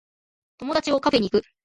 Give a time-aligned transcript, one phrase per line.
[0.57, 1.45] 友達をカフェに行く